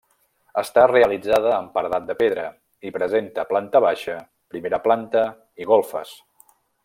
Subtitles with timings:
[0.59, 2.45] Està realitzada amb paredat de pedra
[2.89, 4.17] i presenta planta baixa,
[4.55, 5.25] primera planta
[5.65, 6.17] i golfes.